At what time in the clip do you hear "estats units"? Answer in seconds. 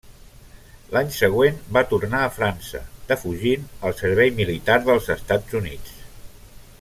5.21-5.97